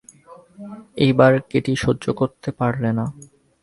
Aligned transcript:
এইবার 0.97 1.33
কেটি 1.49 1.73
সহ্য 1.83 2.05
করতে 2.19 2.49
পারলে 2.59 2.89
না। 2.97 3.05